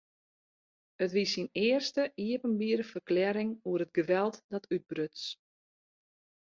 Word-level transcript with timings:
It 1.03 1.11
wie 1.15 1.25
syn 1.31 1.49
earste 1.67 2.03
iepenbiere 2.25 2.85
ferklearring 2.91 3.51
oer 3.69 3.81
it 3.85 3.95
geweld 3.97 4.35
dat 4.51 4.69
útbruts. 4.75 5.21